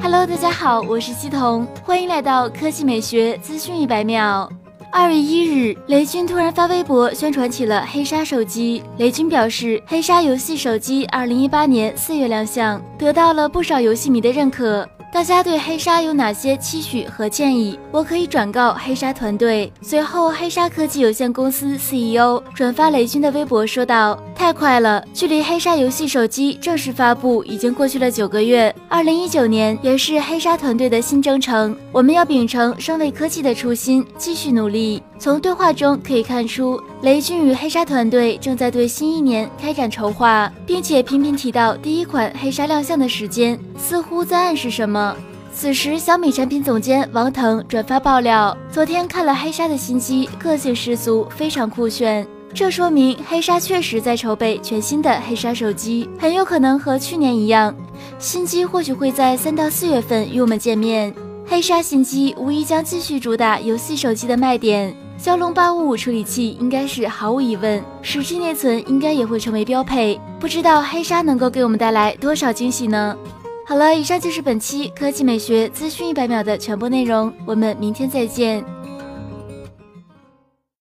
[0.00, 4.48] Hello，大家好，我是西彤，欢迎来到科技美学资讯一百秒。
[4.92, 8.82] 二月一日，雷军突然发微博宣传起了黑鲨手机。
[8.98, 14.88] 雷军表示，黑鲨游戏手机二零一八年四月亮相，得到了不少游戏迷的认可。
[15.10, 17.78] 大家对黑鲨有哪些期许和建议？
[17.90, 19.72] 我可以转告黑鲨团队。
[19.80, 28.72] 随后，黑鲨科技有限公司 CEO 转发雷军的微博，说道：“太快了，距离黑鲨游戏手机正式发布已经过去了九个月。
[28.86, 45.16] 二零一九年也是黑鲨团队的新征程，我们要秉承双为科技的初心，继续努力。”从对话中可以看出，雷军与黑鲨团队正在对新一年开展筹划，并且频频提到第一款黑鲨亮相的时间，似乎在暗示什么。
[45.54, 52.26] 此时，小米产品总监王腾转发爆料：昨天看了黑鲨的新机，个性十足，非常酷炫。
[52.52, 57.72] 这说明黑鲨确实在筹备全新的黑鲨手机，很有可能和去年一样，
[58.18, 61.14] 新机或许会在三到四月份与我们见面。
[61.46, 64.92] 黑鲨新机无疑将继续主打游戏手机的卖点。
[65.18, 70.18] 骁龙八五五处理器应该是毫无疑问，十 G 内存应该也会成为标配。
[70.38, 73.16] 不知道黑鲨能够给我们带来多少惊喜呢？
[73.66, 78.64] 好了，以上就是本期科技美学资讯一百秒的全部内容，我们明天再见。